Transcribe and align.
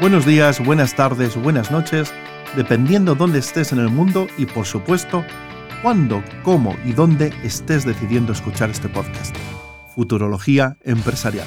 Buenos 0.00 0.24
días, 0.24 0.64
buenas 0.64 0.96
tardes, 0.96 1.36
buenas 1.36 1.70
noches, 1.70 2.10
dependiendo 2.56 3.14
dónde 3.14 3.38
estés 3.38 3.70
en 3.70 3.80
el 3.80 3.90
mundo 3.90 4.28
y 4.38 4.46
por 4.46 4.64
supuesto, 4.64 5.26
cuándo, 5.82 6.24
cómo 6.42 6.74
y 6.86 6.92
dónde 6.92 7.34
estés 7.44 7.84
decidiendo 7.84 8.32
escuchar 8.32 8.70
este 8.70 8.88
podcast. 8.88 9.36
Futurología 9.94 10.78
Empresarial, 10.84 11.46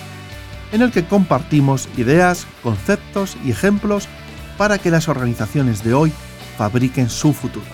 en 0.72 0.84
el 0.84 0.92
que 0.92 1.04
compartimos 1.04 1.90
ideas, 1.98 2.46
conceptos 2.62 3.38
y 3.44 3.50
ejemplos 3.50 4.08
para 4.56 4.78
que 4.78 4.92
las 4.92 5.08
organizaciones 5.08 5.84
de 5.84 5.96
hoy 5.96 6.14
fabriquen 6.56 7.10
su 7.10 7.34
futuro. 7.34 7.66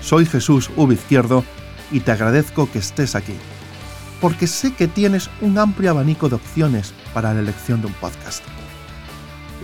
Soy 0.00 0.26
Jesús 0.26 0.68
V. 0.76 0.94
Izquierdo 0.94 1.44
y 1.92 2.00
te 2.00 2.10
agradezco 2.10 2.68
que 2.72 2.80
estés 2.80 3.14
aquí, 3.14 3.34
porque 4.20 4.48
sé 4.48 4.74
que 4.74 4.88
tienes 4.88 5.30
un 5.42 5.58
amplio 5.58 5.92
abanico 5.92 6.28
de 6.28 6.34
opciones 6.34 6.92
para 7.14 7.32
la 7.32 7.38
elección 7.38 7.82
de 7.82 7.86
un 7.86 7.94
podcast 7.94 8.42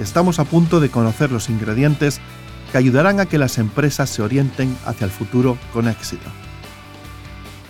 estamos 0.00 0.38
a 0.38 0.44
punto 0.44 0.80
de 0.80 0.90
conocer 0.90 1.30
los 1.30 1.50
ingredientes 1.50 2.20
que 2.70 2.78
ayudarán 2.78 3.20
a 3.20 3.26
que 3.26 3.38
las 3.38 3.58
empresas 3.58 4.10
se 4.10 4.22
orienten 4.22 4.76
hacia 4.86 5.04
el 5.04 5.10
futuro 5.10 5.58
con 5.72 5.88
éxito. 5.88 6.28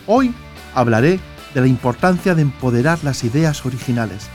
Hoy 0.07 0.33
hablaré 0.73 1.19
de 1.53 1.61
la 1.61 1.67
importancia 1.67 2.35
de 2.35 2.41
empoderar 2.41 2.99
las 3.03 3.23
ideas 3.23 3.65
originales, 3.65 4.27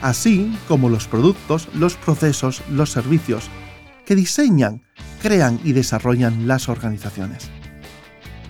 así 0.00 0.56
como 0.68 0.88
los 0.88 1.08
productos, 1.08 1.68
los 1.74 1.96
procesos, 1.96 2.62
los 2.70 2.90
servicios 2.90 3.50
que 4.06 4.14
diseñan, 4.14 4.82
crean 5.22 5.58
y 5.64 5.72
desarrollan 5.72 6.46
las 6.46 6.68
organizaciones. 6.68 7.50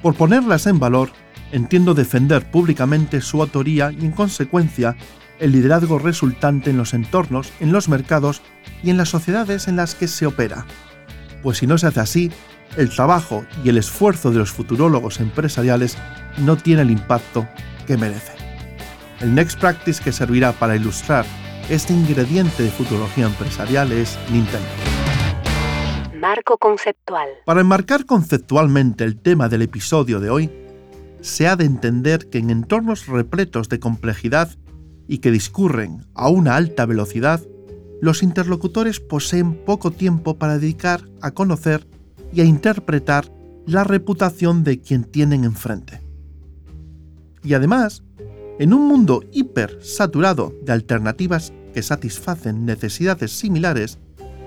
Por 0.02 0.14
ponerlas 0.14 0.66
en 0.66 0.78
valor, 0.78 1.12
entiendo 1.52 1.94
defender 1.94 2.50
públicamente 2.50 3.20
su 3.20 3.40
autoría 3.40 3.92
y 3.92 4.04
en 4.04 4.12
consecuencia 4.12 4.96
el 5.38 5.52
liderazgo 5.52 5.98
resultante 5.98 6.70
en 6.70 6.76
los 6.76 6.94
entornos, 6.94 7.52
en 7.60 7.72
los 7.72 7.88
mercados 7.88 8.42
y 8.84 8.90
en 8.90 8.96
las 8.96 9.08
sociedades 9.08 9.66
en 9.68 9.76
las 9.76 9.94
que 9.94 10.08
se 10.08 10.26
opera. 10.26 10.66
Pues 11.42 11.58
si 11.58 11.66
no 11.66 11.78
se 11.78 11.86
hace 11.86 12.00
así, 12.00 12.30
el 12.76 12.90
trabajo 12.90 13.44
y 13.64 13.68
el 13.68 13.78
esfuerzo 13.78 14.30
de 14.30 14.38
los 14.38 14.50
futurólogos 14.50 15.20
empresariales 15.20 15.96
no 16.38 16.56
tiene 16.56 16.82
el 16.82 16.90
impacto 16.90 17.48
que 17.86 17.96
merece. 17.96 18.32
El 19.20 19.34
Next 19.34 19.58
Practice 19.58 20.02
que 20.02 20.12
servirá 20.12 20.52
para 20.52 20.76
ilustrar 20.76 21.24
este 21.70 21.94
ingrediente 21.94 22.62
de 22.62 22.70
futurología 22.70 23.26
empresarial 23.26 23.90
es 23.92 24.18
Nintendo. 24.30 24.68
Marco 26.20 26.58
conceptual. 26.58 27.28
Para 27.46 27.62
enmarcar 27.62 28.04
conceptualmente 28.04 29.04
el 29.04 29.18
tema 29.18 29.48
del 29.48 29.62
episodio 29.62 30.20
de 30.20 30.30
hoy, 30.30 30.50
se 31.22 31.48
ha 31.48 31.56
de 31.56 31.64
entender 31.64 32.28
que 32.28 32.38
en 32.38 32.50
entornos 32.50 33.06
repletos 33.06 33.70
de 33.70 33.80
complejidad 33.80 34.50
y 35.08 35.18
que 35.18 35.30
discurren 35.30 36.04
a 36.14 36.28
una 36.28 36.56
alta 36.56 36.84
velocidad, 36.84 37.40
los 38.00 38.22
interlocutores 38.22 39.00
poseen 39.00 39.54
poco 39.64 39.90
tiempo 39.90 40.36
para 40.36 40.58
dedicar 40.58 41.08
a 41.20 41.30
conocer 41.30 41.86
y 42.32 42.40
a 42.40 42.44
interpretar 42.44 43.30
la 43.66 43.84
reputación 43.84 44.64
de 44.64 44.80
quien 44.80 45.04
tienen 45.04 45.44
enfrente. 45.44 46.00
Y 47.42 47.54
además, 47.54 48.02
en 48.58 48.72
un 48.72 48.86
mundo 48.86 49.22
hiper 49.32 49.78
saturado 49.82 50.54
de 50.62 50.72
alternativas 50.72 51.52
que 51.72 51.82
satisfacen 51.82 52.64
necesidades 52.64 53.32
similares, 53.32 53.98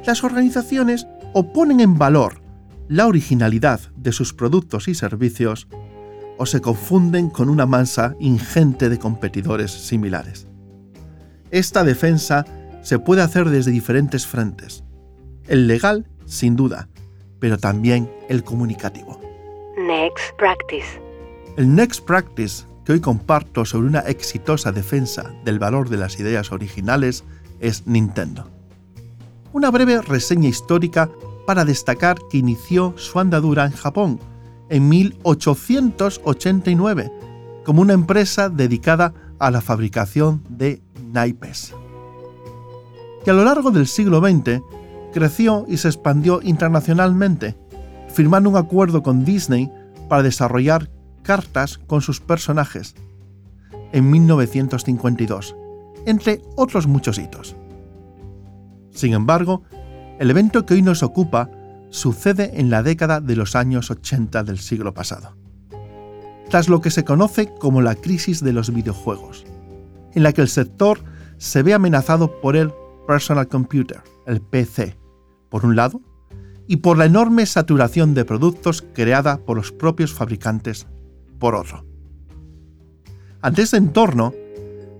las 0.06 0.23
organizaciones 0.23 1.08
o 1.34 1.52
ponen 1.52 1.80
en 1.80 1.98
valor 1.98 2.42
la 2.88 3.08
originalidad 3.08 3.82
de 3.98 4.11
sus 4.14 4.34
productos 4.34 4.88
y 4.88 4.95
servicios 4.95 5.67
o 6.38 6.45
se 6.45 6.61
confunden 6.61 7.30
con 7.30 7.50
una 7.50 7.66
masa 7.66 8.16
ingente 8.20 8.89
de 8.89 9.00
competidores 9.00 9.72
similares. 9.72 10.48
Esta 11.52 11.84
defensa 11.84 12.45
se 12.88 13.00
puede 13.00 13.22
hacer 13.22 13.50
desde 13.50 13.72
diferentes 13.72 14.26
frentes. 14.26 14.86
El 15.46 15.68
legal, 15.68 16.08
sin 16.26 16.56
duda, 16.56 16.88
pero 17.38 17.58
también 17.58 18.10
el 18.30 18.46
comunicativo. 18.46 19.20
Next 19.78 20.34
Practice. 20.38 20.88
El 21.58 21.76
Next 21.76 22.06
Practice 22.06 22.64
que 22.86 22.94
hoy 22.94 23.02
comparto 23.02 23.66
sobre 23.66 23.89
una 23.89 24.00
exitosa 24.00 24.72
defensa 24.72 25.34
del 25.44 25.60
valor 25.60 25.89
de 25.89 25.98
las 25.98 26.17
ideas 26.17 26.54
originales 26.54 27.26
es 27.60 27.86
Nintendo. 27.86 28.50
Una 29.52 29.70
breve 29.70 30.02
reseña 30.02 30.48
histórica 30.48 31.10
para 31.45 31.66
destacar 31.66 32.16
que 32.32 32.38
inició 32.38 32.94
su 32.95 33.20
andadura 33.20 33.66
en 33.66 33.73
Japón 33.73 34.17
en 34.70 34.88
1889 34.88 37.11
como 37.66 37.82
una 37.82 37.92
empresa 37.92 38.48
dedicada 38.48 39.14
a 39.40 39.52
la 39.52 39.60
fabricación 39.60 40.42
de 40.48 40.82
naipes. 41.11 41.73
Y 43.27 43.30
a 43.30 43.33
lo 43.33 43.43
largo 43.43 43.71
del 43.71 43.88
siglo 43.88 44.21
XX 44.21 44.61
creció 45.11 45.65
y 45.67 45.76
se 45.76 45.89
expandió 45.89 46.39
internacionalmente, 46.42 47.58
firmando 48.08 48.49
un 48.49 48.55
acuerdo 48.55 49.04
con 49.04 49.26
Disney 49.26 49.70
para 50.08 50.23
desarrollar 50.23 50.89
cartas 51.23 51.77
con 51.77 51.99
sus 51.99 52.21
personajes 52.21 52.95
en 53.92 54.10
1952, 54.10 55.58
entre 56.05 56.42
otros 56.55 56.87
muchos 56.87 57.20
hitos. 57.20 57.58
Sin 58.92 59.11
embargo, 59.11 59.64
el 60.20 60.32
evento 60.32 60.66
que 60.66 60.76
hoy 60.76 60.82
nos 60.82 61.04
ocupa 61.04 61.49
sucede 61.89 62.61
en 62.61 62.70
la 62.70 62.82
década 62.82 63.20
de 63.20 63.36
los 63.36 63.58
años 63.58 63.92
80 63.92 64.45
del 64.45 64.58
siglo 64.58 64.93
pasado, 64.93 65.36
tras 66.49 66.70
lo 66.70 66.80
que 66.80 66.92
se 66.92 67.04
conoce 67.04 67.54
como 67.60 67.82
la 67.82 67.95
crisis 67.95 68.42
de 68.42 68.54
los 68.54 68.73
videojuegos, 68.73 69.45
en 70.14 70.23
la 70.23 70.32
que 70.32 70.39
el 70.39 70.48
sector 70.48 71.04
se 71.37 71.61
ve 71.61 71.73
amenazado 71.73 72.39
por 72.39 72.55
el 72.55 72.71
Personal 73.08 73.48
Computer, 73.48 74.02
el 74.26 74.42
PC, 74.42 74.98
por 75.50 75.66
un 75.66 75.76
lado, 75.76 76.02
y 76.68 76.78
por 76.78 76.98
la 76.98 77.06
enorme 77.06 77.45
saturación 77.45 78.14
de 78.14 78.26
productos 78.26 78.86
creada 78.94 79.38
por 79.38 79.56
los 79.58 79.72
propios 79.72 80.14
fabricantes, 80.14 80.86
por 81.40 81.56
otro. 81.56 81.86
Ante 83.42 83.62
ese 83.62 83.78
entorno, 83.78 84.34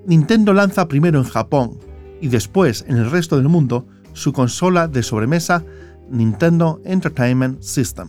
Nintendo 0.06 0.54
lanza 0.54 0.88
primero 0.88 1.20
en 1.20 1.26
Japón 1.26 1.80
y 2.22 2.30
después 2.30 2.86
en 2.88 2.96
el 2.96 3.12
resto 3.12 3.36
del 3.36 3.50
mundo 3.50 3.86
su 4.14 4.32
consola 4.32 4.88
de 4.88 5.04
sobremesa 5.04 5.64
Nintendo 6.10 6.82
Entertainment 6.86 7.62
System, 7.62 8.08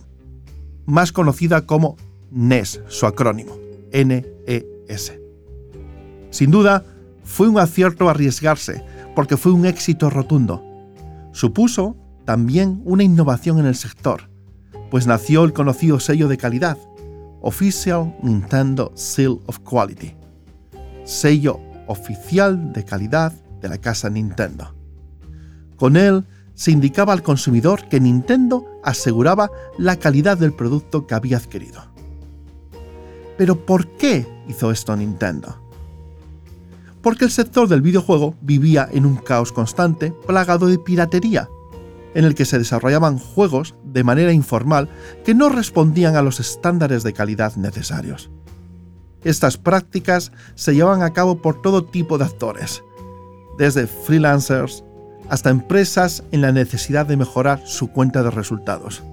más 0.85 1.11
conocida 1.11 1.65
como 1.65 1.97
NES, 2.31 2.81
su 2.87 3.05
acrónimo, 3.05 3.57
NES. 3.91 5.19
Sin 6.29 6.51
duda, 6.51 6.85
fue 7.23 7.49
un 7.49 7.59
acierto 7.59 8.09
arriesgarse, 8.09 8.83
porque 9.19 9.35
fue 9.35 9.51
un 9.51 9.65
éxito 9.65 10.09
rotundo. 10.09 10.63
Supuso 11.33 11.97
también 12.23 12.81
una 12.85 13.03
innovación 13.03 13.59
en 13.59 13.65
el 13.65 13.75
sector, 13.75 14.29
pues 14.89 15.07
nació 15.07 15.43
el 15.43 15.51
conocido 15.51 15.99
sello 15.99 16.29
de 16.29 16.37
calidad, 16.37 16.77
Official 17.41 18.15
Nintendo 18.23 18.93
Seal 18.95 19.41
of 19.47 19.59
Quality, 19.69 20.15
sello 21.03 21.59
oficial 21.87 22.71
de 22.71 22.85
calidad 22.85 23.33
de 23.59 23.67
la 23.67 23.77
casa 23.77 24.09
Nintendo. 24.09 24.73
Con 25.75 25.97
él 25.97 26.25
se 26.53 26.71
indicaba 26.71 27.11
al 27.11 27.21
consumidor 27.21 27.89
que 27.89 27.99
Nintendo 27.99 28.67
aseguraba 28.85 29.51
la 29.77 29.97
calidad 29.97 30.37
del 30.37 30.53
producto 30.53 31.07
que 31.07 31.15
había 31.15 31.35
adquirido. 31.35 31.81
Pero 33.37 33.65
¿por 33.65 33.85
qué 33.97 34.25
hizo 34.47 34.71
esto 34.71 34.95
Nintendo? 34.95 35.68
Porque 37.01 37.25
el 37.25 37.31
sector 37.31 37.67
del 37.67 37.81
videojuego 37.81 38.35
vivía 38.41 38.87
en 38.91 39.05
un 39.05 39.15
caos 39.15 39.51
constante 39.51 40.11
plagado 40.27 40.67
de 40.67 40.77
piratería, 40.77 41.49
en 42.13 42.25
el 42.25 42.35
que 42.35 42.45
se 42.45 42.57
desarrollaban 42.57 43.19
juegos 43.19 43.75
de 43.83 44.03
manera 44.03 44.33
informal 44.33 44.89
que 45.23 45.35
no 45.35 45.49
respondían 45.49 46.15
a 46.15 46.21
los 46.21 46.39
estándares 46.39 47.03
de 47.03 47.13
calidad 47.13 47.55
necesarios. 47.55 48.29
Estas 49.23 49.57
prácticas 49.57 50.31
se 50.55 50.73
llevaban 50.73 51.03
a 51.03 51.11
cabo 51.13 51.41
por 51.41 51.61
todo 51.61 51.85
tipo 51.85 52.17
de 52.17 52.25
actores, 52.25 52.83
desde 53.57 53.87
freelancers, 53.87 54.83
hasta 55.29 55.49
empresas 55.49 56.23
en 56.31 56.41
la 56.41 56.51
necesidad 56.51 57.05
de 57.05 57.17
mejorar 57.17 57.61
su 57.65 57.91
cuenta 57.91 58.23
de 58.23 58.31
resultados. 58.31 59.03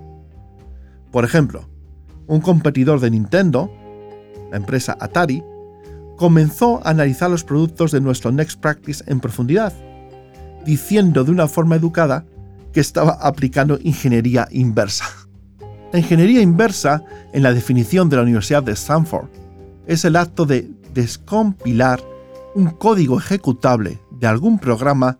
Por 1.10 1.24
ejemplo, 1.24 1.68
un 2.26 2.40
competidor 2.40 3.00
de 3.00 3.10
Nintendo, 3.10 3.70
la 4.50 4.56
empresa 4.56 4.96
Atari, 5.00 5.42
comenzó 6.16 6.80
a 6.84 6.90
analizar 6.90 7.30
los 7.30 7.44
productos 7.44 7.92
de 7.92 8.00
nuestro 8.00 8.32
Next 8.32 8.60
Practice 8.60 9.04
en 9.06 9.20
profundidad, 9.20 9.72
diciendo 10.64 11.24
de 11.24 11.30
una 11.30 11.46
forma 11.46 11.76
educada 11.76 12.24
que 12.72 12.80
estaba 12.80 13.12
aplicando 13.20 13.78
ingeniería 13.82 14.48
inversa. 14.50 15.04
La 15.92 16.00
ingeniería 16.00 16.40
inversa, 16.40 17.04
en 17.32 17.42
la 17.42 17.52
definición 17.52 18.08
de 18.08 18.16
la 18.16 18.22
Universidad 18.22 18.62
de 18.62 18.72
Stanford, 18.72 19.28
es 19.86 20.04
el 20.04 20.16
acto 20.16 20.44
de 20.44 20.70
descompilar 20.92 22.00
un 22.54 22.70
código 22.70 23.18
ejecutable 23.18 24.00
de 24.10 24.26
algún 24.26 24.58
programa 24.58 25.18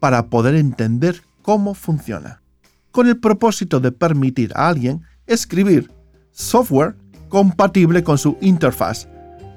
para 0.00 0.26
poder 0.28 0.54
entender 0.54 1.22
cómo 1.42 1.74
funciona, 1.74 2.42
con 2.90 3.08
el 3.08 3.18
propósito 3.18 3.80
de 3.80 3.92
permitir 3.92 4.52
a 4.54 4.68
alguien 4.68 5.02
escribir 5.26 5.90
software 6.30 6.96
compatible 7.28 8.02
con 8.04 8.18
su 8.18 8.36
interfaz 8.40 9.08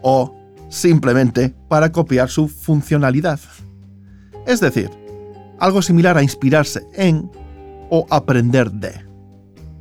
o 0.01 0.35
simplemente 0.69 1.55
para 1.67 1.91
copiar 1.91 2.29
su 2.29 2.47
funcionalidad. 2.47 3.39
Es 4.45 4.59
decir, 4.59 4.89
algo 5.59 5.81
similar 5.81 6.17
a 6.17 6.23
inspirarse 6.23 6.87
en 6.93 7.29
o 7.89 8.07
aprender 8.09 8.71
de. 8.71 9.05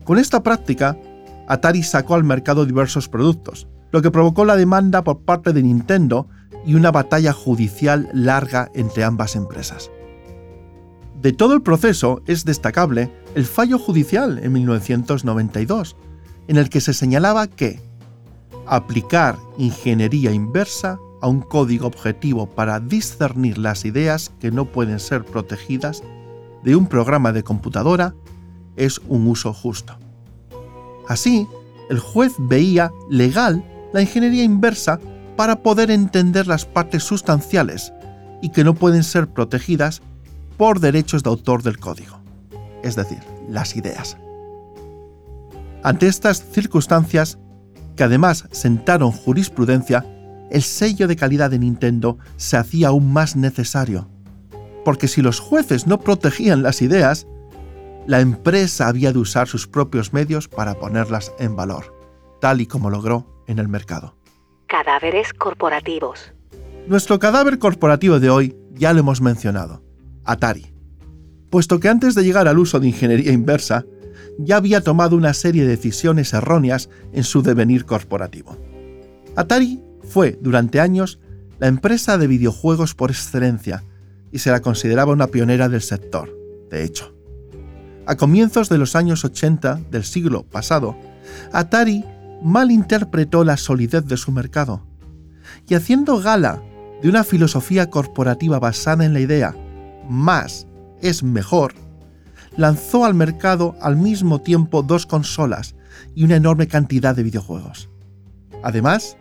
Con 0.05 0.19
esta 0.19 0.43
práctica, 0.43 0.99
Atari 1.47 1.83
sacó 1.83 2.15
al 2.15 2.25
mercado 2.25 2.67
diversos 2.67 3.09
productos, 3.09 3.69
lo 3.93 4.03
que 4.03 4.11
provocó 4.11 4.45
la 4.45 4.57
demanda 4.57 5.05
por 5.05 5.21
parte 5.21 5.53
de 5.53 5.63
Nintendo 5.63 6.29
y 6.67 6.75
una 6.75 6.91
batalla 6.91 7.33
judicial 7.33 8.09
larga 8.13 8.71
entre 8.75 9.05
ambas 9.05 9.37
empresas. 9.37 9.91
De 11.21 11.33
todo 11.33 11.55
el 11.55 11.63
proceso 11.63 12.23
es 12.27 12.45
destacable 12.45 13.13
el 13.35 13.45
fallo 13.45 13.79
judicial 13.79 14.39
en 14.43 14.53
1992, 14.53 15.97
en 16.47 16.57
el 16.57 16.71
que 16.71 16.81
se 16.81 16.95
señalaba 16.95 17.47
que 17.47 17.81
aplicar 18.69 19.39
ingeniería 19.57 20.33
inversa 20.33 20.99
a 21.21 21.29
un 21.29 21.41
código 21.41 21.87
objetivo 21.87 22.47
para 22.47 22.81
discernir 22.81 23.59
las 23.59 23.85
ideas 23.85 24.33
que 24.41 24.51
no 24.51 24.67
pueden 24.67 25.01
ser 25.01 25.25
protegidas 25.25 26.03
de 26.63 26.77
un 26.77 26.87
programa 26.87 27.33
de 27.33 27.43
computadora 27.43 28.15
es 28.77 29.01
un 29.09 29.27
uso 29.27 29.53
justo. 29.53 29.97
Así, 31.09 31.47
el 31.91 31.99
juez 31.99 32.35
veía 32.39 32.93
legal 33.11 33.65
la 33.93 34.03
ingeniería 34.03 34.45
inversa 34.45 35.01
para 35.37 35.63
poder 35.63 35.91
entender 35.91 36.47
las 36.47 36.65
partes 36.65 37.03
sustanciales 37.03 37.93
y 38.43 38.51
que 38.51 38.65
no 38.65 38.75
pueden 38.75 39.03
ser 39.03 39.29
protegidas 39.29 40.03
por 40.57 40.81
derechos 40.81 41.23
de 41.23 41.31
autor 41.31 41.63
del 41.63 41.79
código, 41.79 42.19
es 42.83 42.97
decir, 42.97 43.21
las 43.49 43.77
ideas. 43.77 44.17
Ante 45.83 46.09
estas 46.09 46.45
circunstancias, 46.51 47.39
que 47.99 48.05
además 48.05 48.49
sentaron 48.53 49.11
jurisprudencia, 49.11 50.07
el 50.51 50.63
sello 50.63 51.09
de 51.09 51.17
calidad 51.17 51.51
de 51.51 51.59
Nintendo 51.59 52.17
se 52.37 52.57
hacía 52.57 52.89
aún 52.89 53.13
más 53.13 53.35
necesario, 53.35 54.09
porque 54.85 55.09
si 55.09 55.21
los 55.21 55.41
jueces 55.41 55.89
no 55.89 55.99
protegían 55.99 56.63
las 56.63 56.81
ideas, 56.81 57.27
la 58.07 58.21
empresa 58.21 58.87
había 58.87 59.13
de 59.13 59.19
usar 59.19 59.49
sus 59.49 59.67
propios 59.67 60.13
medios 60.13 60.47
para 60.47 60.77
ponerlas 60.77 61.35
en 61.41 61.57
valor, 61.57 61.93
tal 62.41 62.61
y 62.61 62.67
como 62.67 62.89
logró 62.89 63.45
en 63.49 63.59
el 63.59 63.67
mercado. 63.67 64.17
Cadáveres 64.69 65.33
corporativos. 65.33 66.33
Nuestro 66.87 67.19
cadáver 67.19 67.59
corporativo 67.59 68.21
de 68.21 68.31
hoy 68.31 68.57
ya 68.75 68.93
lo 68.93 69.01
hemos 69.01 69.21
mencionado, 69.21 69.83
Atari. 70.25 70.73
Puesto 71.51 71.81
que 71.81 71.89
antes 71.89 72.15
de 72.15 72.23
llegar 72.23 72.47
al 72.47 72.59
uso 72.59 72.79
de 72.79 72.87
ingeniería 72.87 73.33
inversa, 73.33 73.85
ya 74.39 74.57
había 74.57 74.81
tomado 74.81 75.17
una 75.17 75.35
serie 75.35 75.63
de 75.63 75.71
decisiones 75.71 76.33
erróneas 76.33 76.89
en 77.13 77.25
su 77.25 77.43
devenir 77.43 77.85
corporativo. 77.85 78.57
Atari 79.37 79.83
fue, 80.03 80.39
durante 80.41 80.81
años, 80.81 81.21
la 81.59 81.67
empresa 81.67 82.19
de 82.19 82.27
videojuegos 82.27 82.95
por 82.95 83.11
excelencia 83.11 83.83
y 84.31 84.39
se 84.39 84.51
la 84.51 84.61
consideraba 84.61 85.13
una 85.13 85.29
pionera 85.29 85.69
del 85.69 85.83
sector, 85.83 86.35
de 86.71 86.85
hecho. 86.85 87.15
A 88.07 88.17
comienzos 88.17 88.69
de 88.69 88.79
los 88.79 88.97
años 88.97 89.25
80 89.25 89.81
del 89.91 90.05
siglo 90.05 90.45
pasado, 90.45 90.97
Atari 91.53 92.05
malinterpretó 92.43 93.45
la 93.45 93.57
solidez 93.57 94.07
de 94.07 94.17
su 94.17 94.33
mercado 94.33 94.83
y 95.69 95.75
haciendo 95.75 96.19
gala 96.21 96.63
de 97.03 97.09
una 97.09 97.25
filosofía 97.25 97.91
corporativa 97.91 98.59
basada 98.59 99.05
en 99.05 99.13
la 99.13 99.21
idea 99.21 99.55
más 100.09 100.67
es 101.03 101.23
mejor, 101.23 101.75
lanzó 102.59 103.05
al 103.05 103.15
mercado 103.15 103.77
al 103.81 103.97
mismo 103.97 104.41
tiempo 104.41 104.83
dos 104.83 105.07
consolas 105.07 105.77
y 106.17 106.25
una 106.25 106.37
enorme 106.37 106.67
cantidad 106.67 107.15
de 107.15 107.23
videojuegos. 107.23 107.89
Además, 108.65 109.17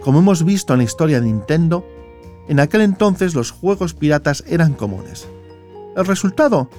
como 0.00 0.20
hemos 0.20 0.44
visto 0.44 0.72
en 0.72 0.78
la 0.78 0.84
historia 0.84 1.20
de 1.20 1.26
Nintendo, 1.26 1.84
en 2.48 2.60
aquel 2.60 2.82
entonces 2.82 3.34
los 3.34 3.50
juegos 3.50 3.94
piratas 3.94 4.44
eran 4.46 4.74
comunes. 4.74 5.26
El 5.96 6.06
resultado, 6.06 6.70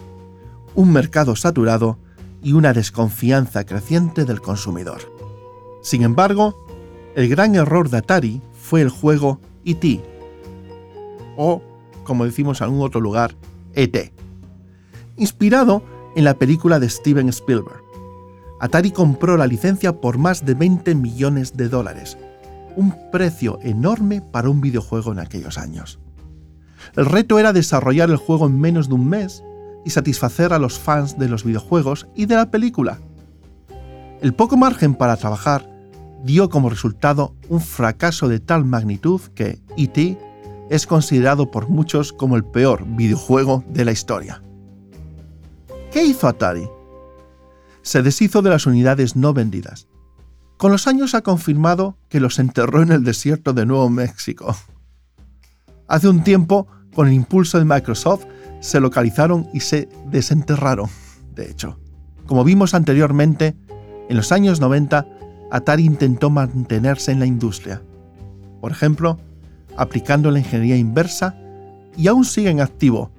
un 0.76 0.94
mercado 0.94 1.36
saturado 1.36 2.00
y 2.42 2.54
una 2.54 2.72
desconfianza 2.72 3.66
creciente 3.66 4.24
del 4.24 4.40
consumidor. 4.40 5.02
Sin 5.82 6.04
embargo, 6.04 6.56
el 7.16 7.28
gran 7.28 7.54
error 7.56 7.90
de 7.90 7.98
Atari 7.98 8.42
fue 8.54 8.82
el 8.82 8.90
juego 8.90 9.42
E.T. 9.66 10.02
o, 11.36 11.62
como 12.06 12.24
decimos 12.24 12.62
en 12.62 12.66
algún 12.66 12.82
otro 12.82 13.02
lugar, 13.02 13.36
ET. 13.74 14.14
Inspirado 15.18 15.84
en 16.16 16.26
la 16.26 16.34
película 16.34 16.80
de 16.80 16.90
Steven 16.90 17.30
Spielberg. 17.30 17.82
Atari 18.60 18.92
compró 18.92 19.38
la 19.38 19.48
licencia 19.48 20.00
por 20.02 20.18
más 20.18 20.46
de 20.46 20.54
20 20.54 20.96
millones 20.96 21.56
de 21.56 21.70
dólares, 21.70 22.18
un 22.76 22.94
precio 23.12 23.60
enorme 23.62 24.22
para 24.22 24.50
un 24.50 24.62
videojuego 24.62 25.12
en 25.12 25.20
aquellos 25.20 25.58
años. 25.58 26.00
El 26.96 27.06
reto 27.06 27.40
era 27.40 27.54
desarrollar 27.54 28.10
el 28.10 28.18
juego 28.18 28.48
en 28.48 28.60
menos 28.60 28.90
de 28.90 28.96
un 28.96 29.08
mes 29.08 29.44
y 29.86 29.90
satisfacer 29.90 30.52
a 30.52 30.60
los 30.60 30.80
fans 30.80 31.18
de 31.18 31.30
los 31.30 31.44
videojuegos 31.44 32.08
y 32.16 32.26
de 32.26 32.36
la 32.36 32.52
película. 32.52 33.00
El 34.22 34.34
poco 34.34 34.58
margen 34.58 34.96
para 34.96 35.18
trabajar 35.18 35.70
dio 36.24 36.50
como 36.50 36.70
resultado 36.70 37.36
un 37.50 37.62
fracaso 37.62 38.28
de 38.28 38.40
tal 38.40 38.66
magnitud 38.66 39.22
que 39.34 39.60
E.T. 39.78 40.18
es 40.70 40.88
considerado 40.88 41.52
por 41.52 41.70
muchos 41.70 42.12
como 42.12 42.36
el 42.36 42.44
peor 42.44 42.86
videojuego 42.86 43.64
de 43.70 43.86
la 43.86 43.92
historia. 43.92 44.42
¿Qué 45.96 46.04
hizo 46.04 46.28
Atari? 46.28 46.68
Se 47.82 48.02
deshizo 48.04 48.42
de 48.42 48.50
las 48.50 48.66
unidades 48.66 49.16
no 49.16 49.34
vendidas. 49.34 49.88
Con 50.58 50.74
los 50.74 50.88
años 50.88 51.16
ha 51.16 51.22
confirmado 51.22 51.98
que 52.10 52.20
los 52.20 52.38
enterró 52.38 52.82
en 52.82 52.92
el 52.92 53.06
desierto 53.06 53.54
de 53.54 53.66
Nuevo 53.66 53.90
México. 53.90 54.58
Hace 55.88 56.10
un 56.10 56.22
tiempo, 56.26 56.68
con 56.94 57.08
el 57.08 57.14
impulso 57.14 57.60
de 57.60 57.64
Microsoft, 57.64 58.26
se 58.60 58.82
localizaron 58.82 59.48
y 59.54 59.62
se 59.62 59.88
desenterraron, 60.08 60.90
de 61.34 61.50
hecho. 61.50 61.80
Como 62.26 62.44
vimos 62.44 62.74
anteriormente, 62.74 63.56
en 64.10 64.18
los 64.18 64.34
años 64.34 64.60
90 64.60 65.08
Atari 65.50 65.86
intentó 65.86 66.30
mantenerse 66.30 67.14
en 67.14 67.22
la 67.22 67.26
industria. 67.26 67.82
Por 68.60 68.74
ejemplo, 68.74 69.18
aplicando 69.78 70.30
la 70.30 70.40
ingeniería 70.40 70.76
inversa 70.76 71.38
y 71.96 72.08
aún 72.10 72.26
sigue 72.26 72.50
en 72.50 72.60
activo, 72.60 73.15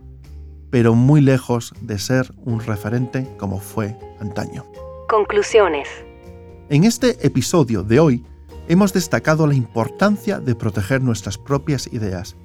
pero 0.77 0.95
muy 0.95 1.23
lejos 1.23 1.73
de 1.81 1.99
ser 1.99 2.35
un 2.45 2.61
referente 2.61 3.27
como 3.39 3.61
fue 3.61 3.99
antaño. 4.21 4.67
Conclusiones. 5.09 5.89
En 6.69 6.85
este 6.85 7.27
episodio 7.27 7.83
de 7.83 7.99
hoy 7.99 8.27
hemos 8.69 8.93
destacado 8.93 9.47
la 9.47 9.55
importancia 9.55 10.39
de 10.39 10.55
proteger 10.55 11.01
nuestras 11.01 11.39
propias 11.39 11.91
ideas, 11.95 12.37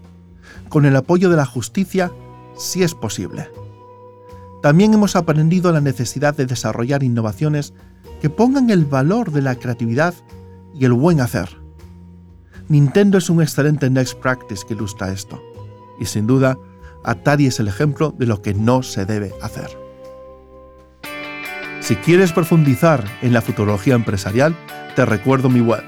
con 0.69 0.85
el 0.85 0.95
apoyo 0.95 1.29
de 1.29 1.35
la 1.35 1.45
justicia 1.45 2.09
si 2.55 2.83
es 2.83 2.95
posible. 2.95 3.49
También 4.61 4.93
hemos 4.93 5.17
aprendido 5.17 5.73
la 5.73 5.81
necesidad 5.81 6.33
de 6.33 6.45
desarrollar 6.45 7.03
innovaciones 7.03 7.73
que 8.21 8.29
pongan 8.29 8.69
el 8.69 8.85
valor 8.85 9.33
de 9.33 9.41
la 9.41 9.55
creatividad 9.55 10.13
y 10.73 10.85
el 10.85 10.93
buen 10.93 11.19
hacer. 11.19 11.49
Nintendo 12.69 13.17
es 13.17 13.29
un 13.29 13.41
excelente 13.41 13.89
next 13.89 14.17
practice 14.19 14.65
que 14.65 14.73
ilustra 14.73 15.11
esto, 15.11 15.43
y 15.99 16.05
sin 16.05 16.27
duda, 16.27 16.57
Atari 17.03 17.47
es 17.47 17.59
el 17.59 17.67
ejemplo 17.67 18.13
de 18.17 18.25
lo 18.25 18.41
que 18.41 18.53
no 18.53 18.83
se 18.83 19.05
debe 19.05 19.31
hacer. 19.41 19.69
Si 21.79 21.95
quieres 21.95 22.31
profundizar 22.31 23.03
en 23.21 23.33
la 23.33 23.41
futurología 23.41 23.95
empresarial, 23.95 24.55
te 24.95 25.05
recuerdo 25.05 25.49
mi 25.49 25.61
web, 25.61 25.83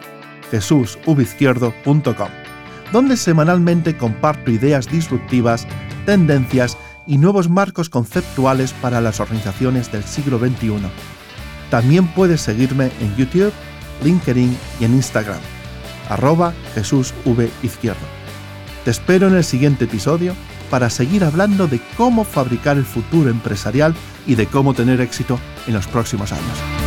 jesusubizquierdo.com, 0.52 2.30
donde 2.92 3.18
semanalmente 3.18 3.96
comparto 3.96 4.52
ideas 4.52 4.90
disruptivas, 4.90 5.68
tendencias 6.06 6.78
y 7.06 7.18
nuevos 7.18 7.50
marcos 7.50 7.90
conceptuales 7.90 8.74
para 8.74 9.02
las 9.02 9.20
organizaciones 9.20 9.92
del 9.92 10.04
siglo 10.04 10.40
XXI 10.40 10.90
también 11.74 12.06
puedes 12.06 12.40
seguirme 12.40 12.92
en 13.00 13.16
YouTube, 13.16 13.52
LinkedIn 14.04 14.56
y 14.80 14.86
en 14.86 14.94
Instagram, 14.94 15.40
arroba 16.08 16.54
Jesús 16.76 17.16
v. 17.26 17.50
Izquierdo. 17.64 18.06
Te 18.86 18.92
espero 18.92 19.28
en 19.28 19.34
el 19.34 19.44
siguiente 19.44 19.86
episodio 19.86 20.36
para 20.74 20.90
seguir 20.90 21.24
hablando 21.24 21.68
de 21.68 21.80
cómo 21.98 22.24
fabricar 22.24 22.78
el 22.78 22.84
futuro 22.84 23.30
empresarial 23.30 23.94
y 24.26 24.34
de 24.34 24.48
cómo 24.48 24.74
tener 24.74 25.02
éxito 25.02 25.40
en 25.68 25.76
los 25.76 25.86
próximos 25.86 26.32
años. 26.32 26.83